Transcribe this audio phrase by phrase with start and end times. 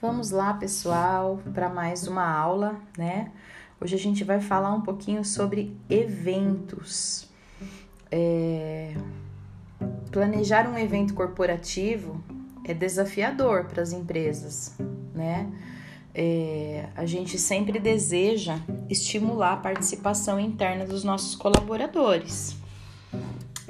[0.00, 3.30] Vamos lá, pessoal, para mais uma aula, né?
[3.78, 7.28] Hoje a gente vai falar um pouquinho sobre eventos.
[8.10, 8.94] É...
[10.10, 12.18] Planejar um evento corporativo
[12.64, 14.74] é desafiador para as empresas,
[15.14, 15.52] né?
[16.14, 16.88] É...
[16.96, 18.58] A gente sempre deseja
[18.88, 22.56] estimular a participação interna dos nossos colaboradores.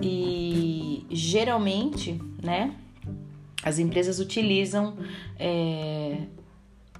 [0.01, 2.73] E geralmente, né?
[3.63, 4.97] As empresas utilizam
[5.39, 6.17] é,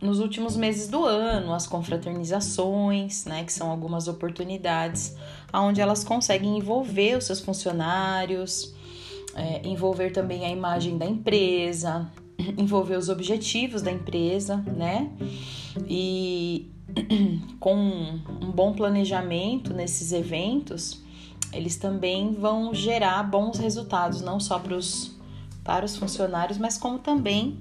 [0.01, 5.17] nos últimos meses do ano as confraternizações, né, que são algumas oportunidades
[5.53, 8.75] onde elas conseguem envolver os seus funcionários,
[9.35, 12.11] é, envolver também a imagem da empresa,
[12.57, 15.11] envolver os objetivos da empresa, né?
[15.89, 16.71] E
[17.61, 21.03] com um bom planejamento nesses eventos,
[21.53, 25.20] eles também vão gerar bons resultados, não só para os
[25.71, 27.57] para os funcionários, mas como também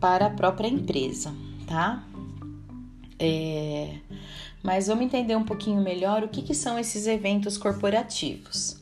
[0.00, 1.34] para a própria empresa,
[1.66, 2.02] tá?
[3.18, 3.96] É,
[4.62, 8.80] mas vamos entender um pouquinho melhor o que, que são esses eventos corporativos.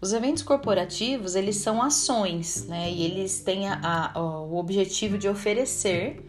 [0.00, 2.88] Os eventos corporativos, eles são ações, né?
[2.92, 6.24] E eles têm a, a, o objetivo de oferecer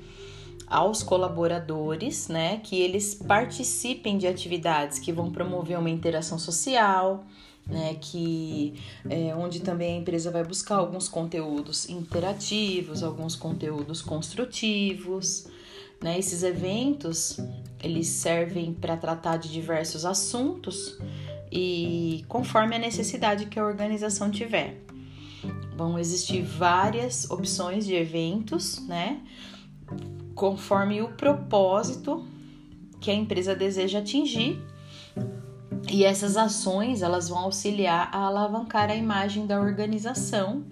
[0.65, 7.23] aos colaboradores, né, que eles participem de atividades que vão promover uma interação social,
[7.69, 8.75] né, que
[9.09, 15.47] é, onde também a empresa vai buscar alguns conteúdos interativos, alguns conteúdos construtivos.
[16.01, 16.17] Né?
[16.17, 17.39] Esses eventos
[17.81, 20.97] eles servem para tratar de diversos assuntos
[21.51, 24.81] e conforme a necessidade que a organização tiver.
[25.75, 29.21] Vão existir várias opções de eventos, né?
[30.33, 32.25] Conforme o propósito
[32.99, 34.59] que a empresa deseja atingir
[35.89, 40.65] e essas ações elas vão auxiliar a alavancar a imagem da organização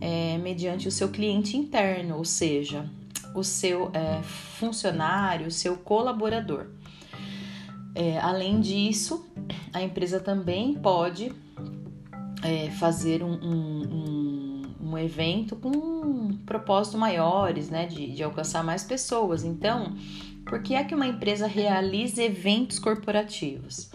[0.00, 2.88] é, mediante o seu cliente interno, ou seja,
[3.34, 6.66] o seu é, funcionário, o seu colaborador.
[7.94, 9.26] É, além disso,
[9.72, 11.32] a empresa também pode
[12.42, 18.64] é, fazer um, um, um, um, evento com um propósito maiores, né, de, de alcançar
[18.64, 19.44] mais pessoas.
[19.44, 19.94] Então,
[20.46, 23.90] por que é que uma empresa realiza eventos corporativos?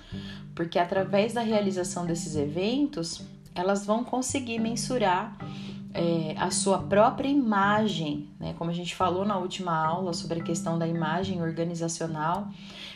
[0.55, 3.21] Porque através da realização desses eventos,
[3.53, 5.37] elas vão conseguir mensurar
[5.93, 8.53] é, a sua própria imagem, né?
[8.57, 12.49] como a gente falou na última aula sobre a questão da imagem organizacional,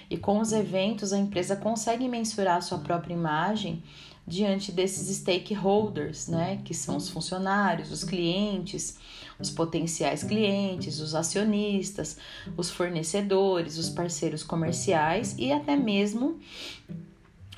[0.10, 3.84] e com os eventos a empresa consegue mensurar a sua própria imagem
[4.28, 6.62] diante desses stakeholders, né?
[6.64, 8.98] que são os funcionários, os clientes,
[9.40, 12.18] os potenciais clientes, os acionistas,
[12.58, 16.38] os fornecedores, os parceiros comerciais e até mesmo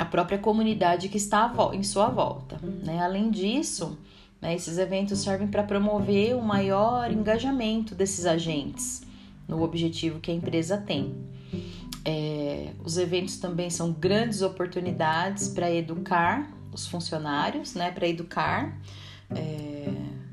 [0.02, 2.60] a própria comunidade que está em sua volta.
[2.84, 3.04] Né?
[3.04, 4.00] Além disso,
[4.42, 9.04] né, esses eventos servem para promover o maior engajamento desses agentes
[9.48, 11.16] no objetivo que a empresa tem.
[12.04, 18.76] É, os eventos também são grandes oportunidades para educar os funcionários, né, para educar.
[19.30, 19.88] É,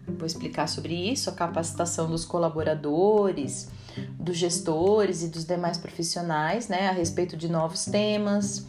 [0.06, 3.68] vou explicar sobre isso, a capacitação dos colaboradores,
[4.18, 8.66] dos gestores e dos demais profissionais, né, a respeito de novos temas,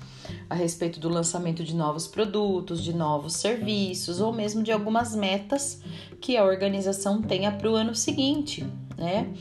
[0.49, 5.81] a respeito do lançamento de novos produtos, de novos serviços ou mesmo de algumas metas
[6.19, 8.65] que a organização tenha para o ano seguinte,
[8.97, 9.31] né?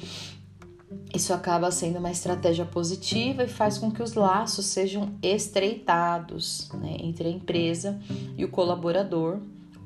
[1.14, 6.96] Isso acaba sendo uma estratégia positiva e faz com que os laços sejam estreitados né,
[7.00, 7.98] entre a empresa
[8.36, 9.38] e o colaborador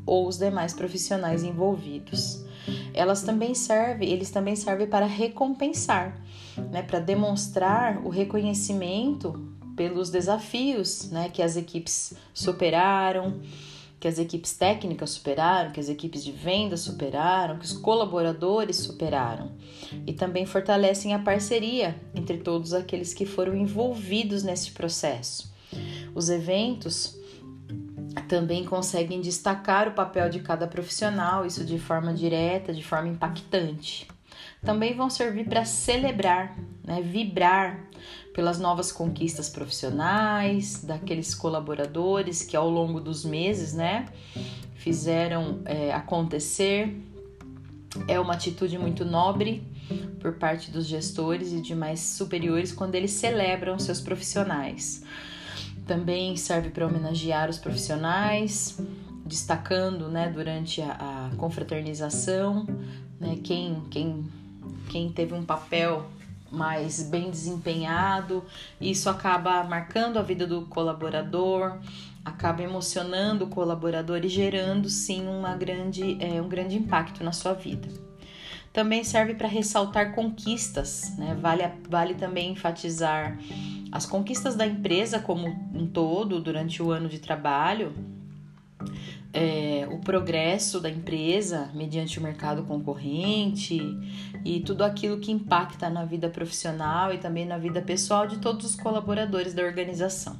[0.05, 2.45] ou os demais profissionais envolvidos.
[2.93, 6.21] Elas também servem, eles também servem para recompensar,
[6.71, 13.41] né, para demonstrar o reconhecimento pelos desafios né, que as equipes superaram,
[13.99, 19.53] que as equipes técnicas superaram, que as equipes de venda superaram, que os colaboradores superaram.
[20.07, 25.53] E também fortalecem a parceria entre todos aqueles que foram envolvidos nesse processo.
[26.15, 27.17] Os eventos
[28.29, 34.09] também conseguem destacar o papel de cada profissional, isso de forma direta, de forma impactante.
[34.63, 37.85] Também vão servir para celebrar, né, vibrar
[38.35, 44.07] pelas novas conquistas profissionais, daqueles colaboradores que ao longo dos meses, né,
[44.75, 46.97] fizeram é, acontecer.
[48.09, 49.63] É uma atitude muito nobre
[50.21, 55.03] por parte dos gestores e demais superiores quando eles celebram seus profissionais.
[55.87, 58.79] Também serve para homenagear os profissionais,
[59.33, 62.67] destacando, né, durante a, a confraternização,
[63.19, 64.27] né, quem, quem,
[64.91, 66.07] quem teve um papel
[66.51, 68.45] mais bem desempenhado.
[68.79, 71.79] Isso acaba marcando a vida do colaborador,
[72.23, 77.55] acaba emocionando o colaborador e gerando sim uma grande, é, um grande impacto na sua
[77.55, 77.89] vida.
[78.71, 81.35] Também serve para ressaltar conquistas, né?
[81.41, 83.39] Vale, vale também enfatizar
[83.91, 87.95] as conquistas da empresa como um todo durante o ano de trabalho,
[89.33, 93.81] é, o progresso da empresa mediante o mercado concorrente
[94.45, 98.67] e tudo aquilo que impacta na vida profissional e também na vida pessoal de todos
[98.67, 100.37] os colaboradores da organização.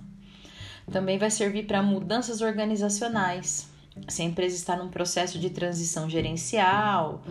[0.91, 3.71] Também vai servir para mudanças organizacionais.
[4.09, 7.23] Se a empresa está num processo de transição gerencial,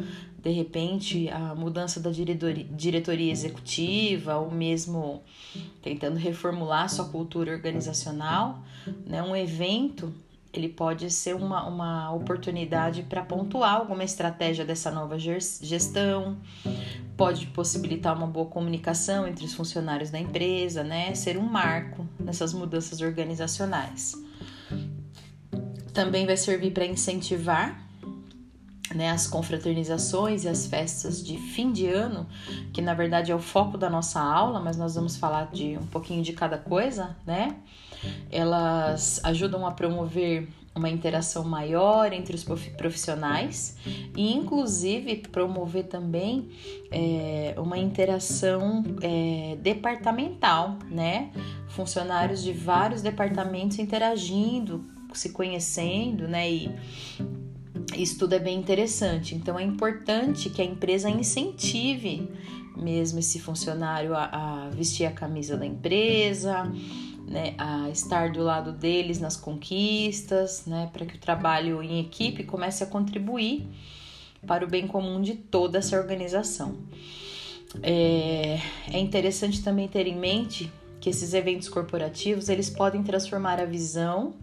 [0.42, 5.22] de repente a mudança da diretoria, diretoria executiva ou mesmo
[5.82, 8.64] tentando reformular sua cultura organizacional,
[9.06, 9.22] né?
[9.22, 10.14] um evento
[10.54, 16.38] ele pode ser uma, uma oportunidade para pontuar alguma estratégia dessa nova gestão,
[17.16, 21.14] pode possibilitar uma boa comunicação entre os funcionários da empresa, né?
[21.16, 24.14] Ser um marco nessas mudanças organizacionais.
[25.94, 27.92] Também vai servir para incentivar
[28.94, 32.28] né, as confraternizações e as festas de fim de ano,
[32.74, 35.86] que na verdade é o foco da nossa aula, mas nós vamos falar de um
[35.88, 37.56] pouquinho de cada coisa, né?
[38.32, 43.78] Elas ajudam a promover uma interação maior entre os profissionais
[44.16, 46.50] e, inclusive, promover também
[46.90, 51.32] é, uma interação é, departamental, né?
[51.68, 56.50] Funcionários de vários departamentos interagindo, se conhecendo, né?
[56.50, 56.76] E
[57.96, 59.36] isso tudo é bem interessante.
[59.36, 62.30] Então, é importante que a empresa incentive
[62.74, 66.72] mesmo esse funcionário a, a vestir a camisa da empresa
[67.32, 72.44] né, a estar do lado deles nas conquistas, né, para que o trabalho em equipe
[72.44, 73.66] comece a contribuir
[74.46, 76.78] para o bem comum de toda essa organização.
[77.82, 78.60] É,
[78.92, 84.36] é interessante também ter em mente que esses eventos corporativos eles podem transformar a visão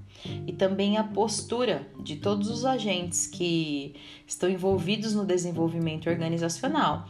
[0.46, 3.94] e também a postura de todos os agentes que
[4.26, 7.06] estão envolvidos no desenvolvimento organizacional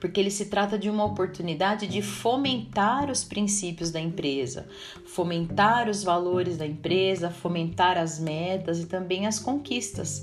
[0.00, 4.66] porque ele se trata de uma oportunidade de fomentar os princípios da empresa,
[5.04, 10.22] fomentar os valores da empresa, fomentar as metas e também as conquistas.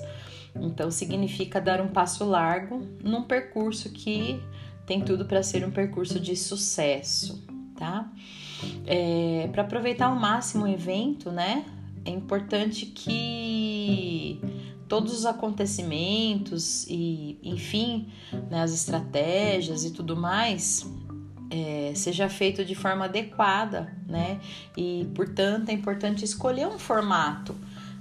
[0.56, 4.42] Então, significa dar um passo largo num percurso que
[4.86, 7.44] tem tudo para ser um percurso de sucesso,
[7.77, 8.09] tá?
[8.86, 11.65] É, para aproveitar ao máximo o evento, né?
[12.06, 14.39] É importante que
[14.87, 18.07] todos os acontecimentos e, enfim,
[18.49, 20.85] né, as estratégias e tudo mais
[21.49, 24.39] é, seja feito de forma adequada, né?
[24.75, 27.55] E, portanto, é importante escolher um formato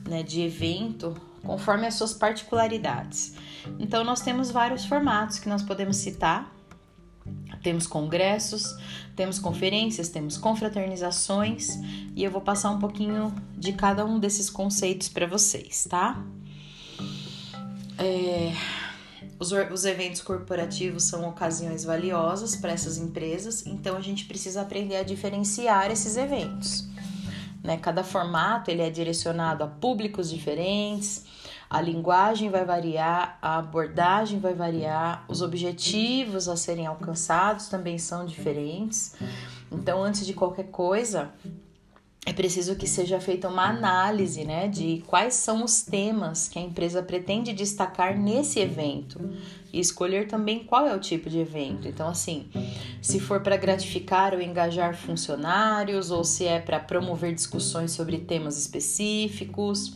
[0.08, 3.34] né, de evento conforme as suas particularidades.
[3.78, 6.52] Então, nós temos vários formatos que nós podemos citar.
[7.62, 8.76] Temos congressos,
[9.16, 11.78] temos conferências, temos confraternizações
[12.14, 16.22] e eu vou passar um pouquinho de cada um desses conceitos para vocês, tá?
[17.98, 18.52] É,
[19.38, 24.96] os, os eventos corporativos são ocasiões valiosas para essas empresas, então a gente precisa aprender
[24.96, 26.88] a diferenciar esses eventos.
[27.62, 27.76] Né?
[27.78, 31.24] Cada formato ele é direcionado a públicos diferentes,
[31.68, 38.24] a linguagem vai variar, a abordagem vai variar, os objetivos a serem alcançados também são
[38.24, 39.16] diferentes.
[39.72, 41.32] Então, antes de qualquer coisa,
[42.26, 46.62] é preciso que seja feita uma análise né, de quais são os temas que a
[46.62, 49.20] empresa pretende destacar nesse evento
[49.70, 51.86] e escolher também qual é o tipo de evento.
[51.86, 52.46] Então, assim,
[53.02, 58.56] se for para gratificar ou engajar funcionários, ou se é para promover discussões sobre temas
[58.56, 59.92] específicos,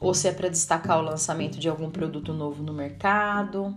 [0.00, 3.74] ou se é para destacar o lançamento de algum produto novo no mercado.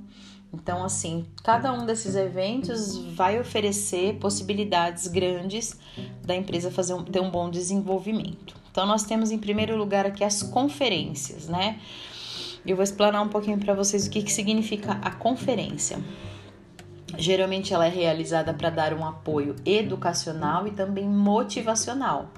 [0.52, 5.80] Então, assim, cada um desses eventos vai oferecer possibilidades grandes
[6.24, 8.56] da empresa fazer um, ter um bom desenvolvimento.
[8.72, 11.80] Então, nós temos em primeiro lugar aqui as conferências, né?
[12.66, 16.00] Eu vou explanar um pouquinho para vocês o que, que significa a conferência.
[17.18, 22.30] Geralmente ela é realizada para dar um apoio educacional e também motivacional.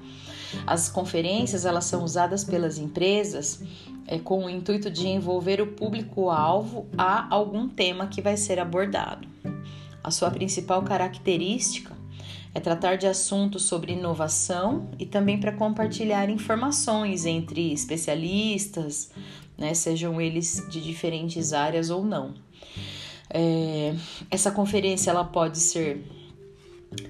[0.66, 3.60] As conferências elas são usadas pelas empresas
[4.06, 9.28] é, com o intuito de envolver o público-alvo a algum tema que vai ser abordado.
[10.02, 11.96] A sua principal característica
[12.54, 19.10] é tratar de assuntos sobre inovação e também para compartilhar informações entre especialistas,
[19.56, 22.34] né, sejam eles de diferentes áreas ou não.
[23.30, 23.94] É,
[24.30, 26.04] essa conferência ela pode ser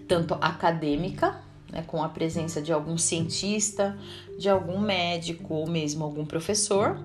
[0.07, 1.42] tanto acadêmica,
[1.73, 3.99] né, com a presença de algum cientista,
[4.39, 7.01] de algum médico ou mesmo algum professor,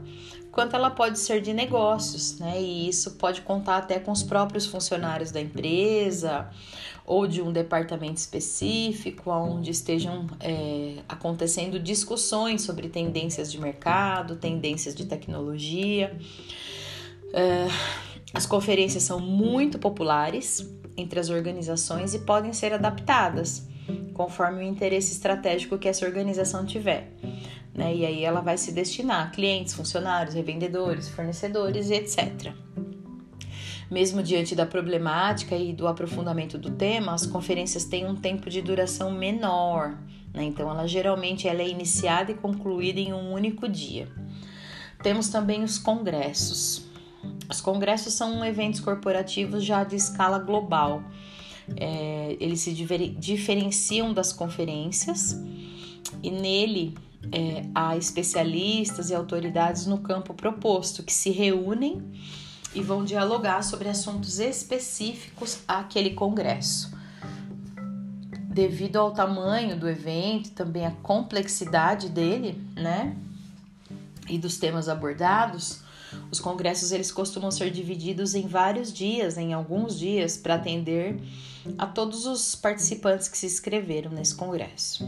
[0.51, 2.61] quanto ela pode ser de negócios, né?
[2.61, 6.49] E isso pode contar até com os próprios funcionários da empresa
[7.05, 14.93] ou de um departamento específico, onde estejam é, acontecendo discussões sobre tendências de mercado, tendências
[14.93, 16.17] de tecnologia.
[17.33, 17.67] É,
[18.33, 23.65] As conferências são muito populares entre as organizações e podem ser adaptadas
[24.13, 27.11] conforme o interesse estratégico que essa organização tiver.
[27.73, 27.95] Né?
[27.95, 32.53] E aí ela vai se destinar a clientes, funcionários, revendedores, fornecedores etc.
[33.89, 38.61] Mesmo diante da problemática e do aprofundamento do tema, as conferências têm um tempo de
[38.61, 39.97] duração menor,
[40.33, 40.43] né?
[40.43, 44.09] então ela geralmente ela é iniciada e concluída em um único dia.
[45.01, 46.85] Temos também os congressos.
[47.49, 51.03] Os congressos são eventos corporativos já de escala global.
[51.75, 55.37] É, eles se diferenciam das conferências
[56.23, 56.95] e nele
[57.31, 62.01] é, há especialistas e autoridades no campo proposto que se reúnem
[62.73, 66.95] e vão dialogar sobre assuntos específicos àquele congresso.
[68.31, 73.15] Devido ao tamanho do evento, também a complexidade dele, né,
[74.29, 75.81] e dos temas abordados,
[76.31, 81.19] os congressos eles costumam ser divididos em vários dias, em alguns dias, para atender
[81.77, 85.07] a todos os participantes que se inscreveram nesse congresso.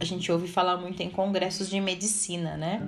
[0.00, 2.82] A gente ouve falar muito em congressos de medicina, né?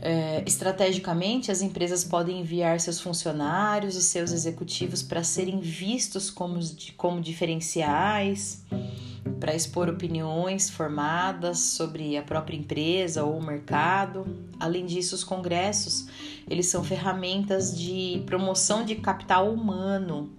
[0.00, 6.60] É, estrategicamente, as empresas podem enviar seus funcionários e seus executivos para serem vistos como,
[6.96, 8.62] como diferenciais,
[9.44, 14.24] para expor opiniões formadas sobre a própria empresa ou o mercado.
[14.58, 16.06] Além disso, os congressos
[16.48, 20.32] eles são ferramentas de promoção de capital humano.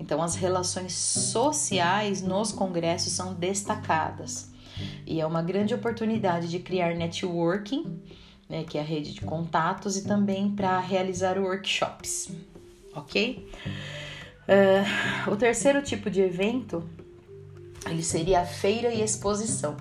[0.00, 4.50] Então, as relações sociais nos congressos são destacadas
[5.06, 8.00] e é uma grande oportunidade de criar networking
[8.48, 12.30] né, que é a rede de contatos, e também para realizar workshops,
[12.94, 13.52] ok?
[14.48, 16.88] Uh, o terceiro tipo de evento
[17.86, 19.76] ele seria a feira e exposição.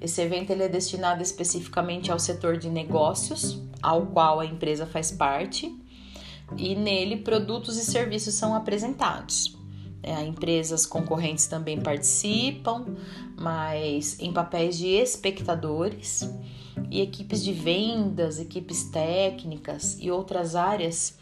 [0.00, 5.10] Esse evento ele é destinado especificamente ao setor de negócios, ao qual a empresa faz
[5.10, 5.74] parte,
[6.56, 9.56] e nele produtos e serviços são apresentados.
[10.02, 12.84] É, empresas concorrentes também participam,
[13.36, 16.30] mas em papéis de espectadores
[16.90, 21.18] e equipes de vendas, equipes técnicas e outras áreas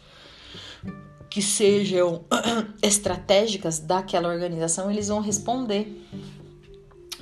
[1.35, 2.23] que sejam
[2.81, 6.01] estratégicas daquela organização, eles vão responder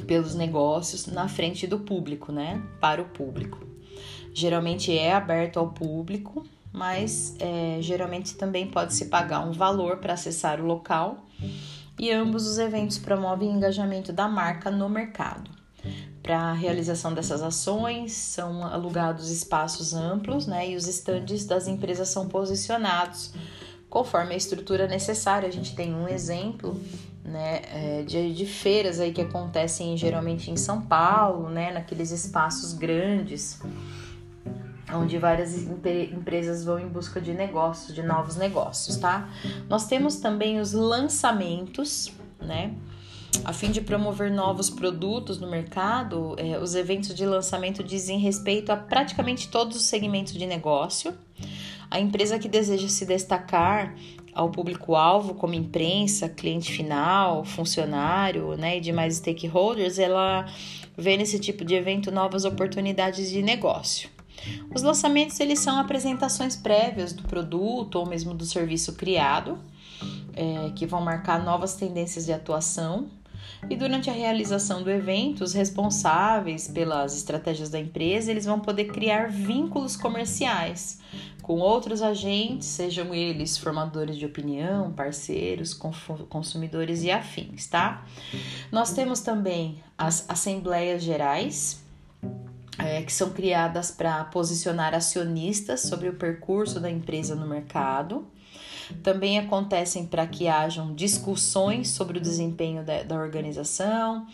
[0.05, 2.61] pelos negócios na frente do público, né?
[2.79, 3.65] Para o público.
[4.31, 10.13] Geralmente é aberto ao público, mas é, geralmente também pode se pagar um valor para
[10.13, 11.25] acessar o local.
[11.97, 15.49] E ambos os eventos promovem engajamento da marca no mercado.
[16.21, 22.09] Para a realização dessas ações, são alugados espaços amplos né, e os estandes das empresas
[22.09, 23.33] são posicionados
[23.93, 25.47] conforme a estrutura necessária.
[25.47, 26.75] A gente tem um exemplo
[27.23, 32.73] né, é, de, de feiras aí que acontecem geralmente em São Paulo, né, naqueles espaços
[32.73, 33.61] grandes,
[34.91, 39.29] onde várias empresas vão em busca de negócios, de novos negócios, tá?
[39.69, 42.73] Nós temos também os lançamentos, né?
[43.45, 48.71] A fim de promover novos produtos no mercado, é, os eventos de lançamento dizem respeito
[48.71, 51.13] a praticamente todos os segmentos de negócio.
[51.93, 53.93] A empresa que deseja se destacar
[54.33, 60.51] ao público-alvo, como imprensa, cliente final, funcionário né, e demais stakeholders, ela
[60.97, 64.09] vê nesse tipo de evento novas oportunidades de negócio.
[64.73, 69.59] Os lançamentos eles são apresentações prévias do produto ou mesmo do serviço criado,
[70.35, 73.07] é, que vão marcar novas tendências de atuação
[73.69, 78.85] e durante a realização do evento, os responsáveis pelas estratégias da empresa, eles vão poder
[78.85, 80.99] criar vínculos comerciais
[81.41, 85.73] com outros agentes, sejam eles formadores de opinião, parceiros,
[86.29, 88.05] consumidores e afins, tá?
[88.71, 91.83] Nós temos também as assembleias gerais,
[92.77, 98.25] é, que são criadas para posicionar acionistas sobre o percurso da empresa no mercado
[99.01, 104.25] também acontecem para que hajam discussões sobre o desempenho da, da organização,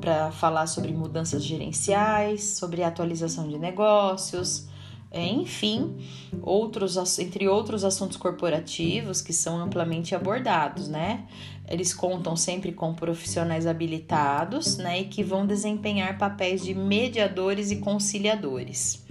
[0.00, 4.68] para falar sobre mudanças gerenciais, sobre atualização de negócios,
[5.14, 5.96] é, enfim,
[6.42, 11.26] outros, entre outros assuntos corporativos que são amplamente abordados, né?
[11.68, 17.76] Eles contam sempre com profissionais habilitados, né, e que vão desempenhar papéis de mediadores e
[17.76, 19.06] conciliadores.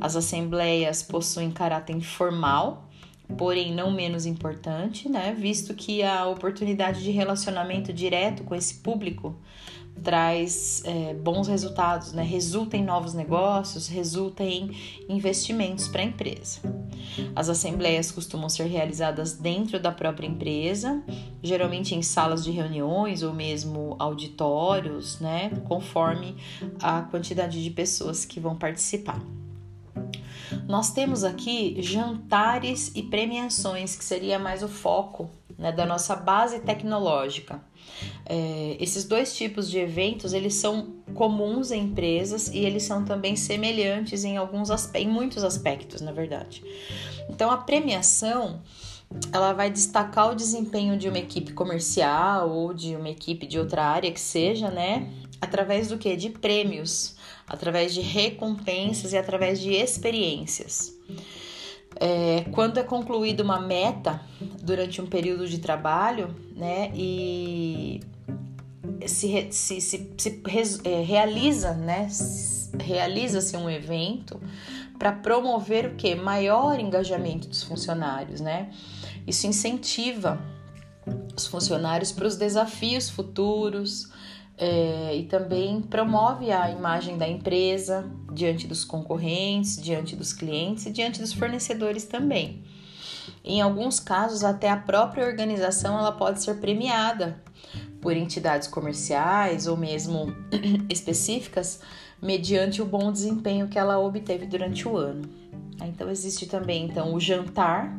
[0.00, 2.88] As assembleias possuem caráter formal
[3.36, 5.34] porém não menos importante, né?
[5.36, 9.36] Visto que a oportunidade de relacionamento direto com esse público
[10.02, 12.22] traz é, bons resultados, né?
[12.22, 14.70] Resulta em novos negócios, resulta em
[15.08, 16.60] investimentos para a empresa.
[17.34, 21.02] As assembleias costumam ser realizadas dentro da própria empresa,
[21.42, 25.50] geralmente em salas de reuniões ou mesmo auditórios, né?
[25.66, 26.36] Conforme
[26.80, 29.20] a quantidade de pessoas que vão participar.
[30.66, 36.60] Nós temos aqui jantares e premiações, que seria mais o foco né, da nossa base
[36.60, 37.60] tecnológica.
[38.26, 43.36] É, esses dois tipos de eventos eles são comuns em empresas e eles são também
[43.36, 46.64] semelhantes em alguns em muitos aspectos, na verdade.
[47.28, 48.62] Então a premiação
[49.32, 53.84] ela vai destacar o desempenho de uma equipe comercial ou de uma equipe de outra
[53.84, 55.08] área que seja, né?
[55.44, 56.16] Através do que?
[56.16, 60.92] De prêmios, através de recompensas e através de experiências.
[61.96, 64.20] É, quando é concluída uma meta
[64.62, 68.00] durante um período de trabalho, né, e
[69.06, 70.42] se, se, se, se
[70.84, 72.08] é, realiza, né,
[72.80, 74.40] realiza-se um evento
[74.98, 76.14] para promover o que?
[76.14, 78.70] Maior engajamento dos funcionários, né?
[79.26, 80.40] Isso incentiva
[81.36, 84.08] os funcionários para os desafios futuros,
[84.56, 90.90] é, e também promove a imagem da empresa diante dos concorrentes, diante dos clientes e
[90.90, 92.62] diante dos fornecedores também.
[93.44, 97.42] Em alguns casos, até a própria organização ela pode ser premiada
[98.00, 100.34] por entidades comerciais ou mesmo
[100.88, 101.80] específicas
[102.20, 105.28] mediante o bom desempenho que ela obteve durante o ano.
[105.82, 107.98] Então existe também então o jantar,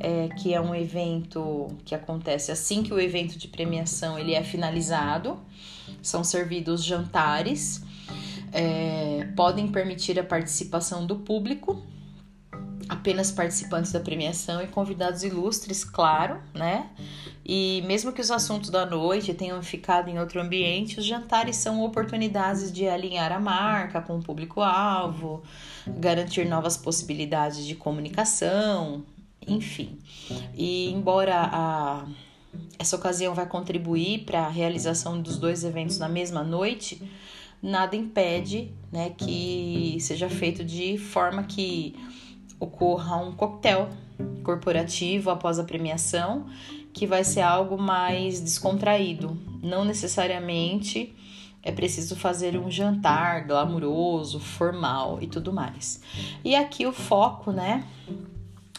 [0.00, 4.42] é, que é um evento que acontece assim que o evento de premiação ele é
[4.42, 5.38] finalizado
[6.02, 7.82] são servidos jantares,
[8.52, 11.82] é, podem permitir a participação do público,
[12.88, 16.90] apenas participantes da premiação e convidados ilustres, claro, né?
[17.44, 21.82] E mesmo que os assuntos da noite tenham ficado em outro ambiente, os jantares são
[21.82, 25.42] oportunidades de alinhar a marca com o público-alvo,
[25.86, 29.04] garantir novas possibilidades de comunicação,
[29.46, 29.98] enfim.
[30.54, 32.04] E embora a
[32.78, 37.02] essa ocasião vai contribuir para a realização dos dois eventos na mesma noite,
[37.62, 41.94] nada impede né, que seja feito de forma que
[42.58, 43.88] ocorra um coquetel
[44.42, 46.46] corporativo após a premiação,
[46.92, 49.38] que vai ser algo mais descontraído.
[49.62, 51.14] Não necessariamente
[51.62, 56.00] é preciso fazer um jantar glamuroso, formal e tudo mais.
[56.42, 57.86] E aqui o foco, né,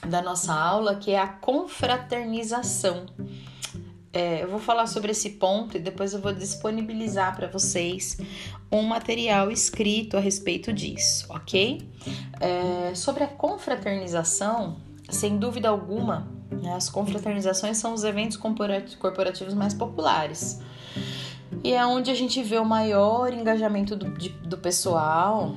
[0.07, 3.05] da nossa aula, que é a confraternização.
[4.13, 8.17] É, eu vou falar sobre esse ponto e depois eu vou disponibilizar para vocês
[8.69, 11.81] um material escrito a respeito disso, ok?
[12.39, 14.77] É, sobre a confraternização,
[15.09, 20.59] sem dúvida alguma, né, as confraternizações são os eventos corporativos mais populares.
[21.63, 25.55] E é onde a gente vê o maior engajamento do, de, do pessoal,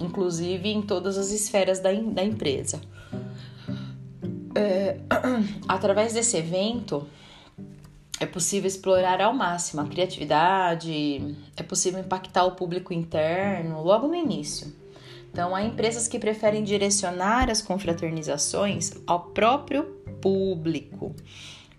[0.00, 2.80] inclusive em todas as esferas da, da empresa.
[4.54, 4.98] É,
[5.68, 7.06] através desse evento,
[8.20, 14.14] é possível explorar ao máximo a criatividade, é possível impactar o público interno logo no
[14.14, 14.72] início.
[15.32, 19.82] Então, há empresas que preferem direcionar as confraternizações ao próprio
[20.22, 21.14] público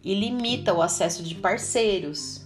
[0.04, 2.43] e limita o acesso de parceiros,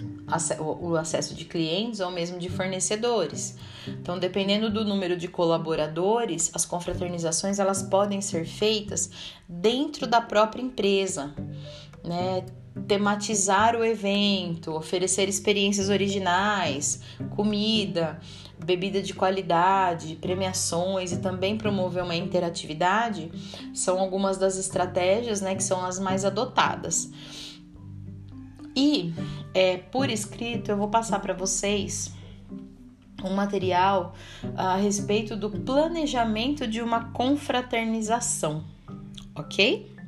[0.80, 3.58] o acesso de clientes ou mesmo de fornecedores.
[3.88, 9.10] Então, dependendo do número de colaboradores, as confraternizações elas podem ser feitas
[9.47, 11.34] dentro da própria empresa,
[12.04, 12.45] né?
[12.88, 17.01] Tematizar o evento, oferecer experiências originais,
[17.36, 18.19] comida,
[18.63, 23.32] bebida de qualidade, premiações e também promover uma interatividade
[23.73, 27.12] são algumas das estratégias né, que são as mais adotadas.
[28.75, 29.13] E
[29.53, 32.13] é, por escrito eu vou passar para vocês
[33.23, 34.13] um material
[34.55, 38.63] a respeito do planejamento de uma confraternização,
[39.36, 39.98] ok?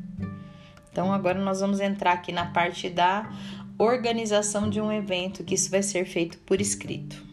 [0.92, 3.32] Então agora nós vamos entrar aqui na parte da
[3.78, 7.31] organização de um evento, que isso vai ser feito por escrito.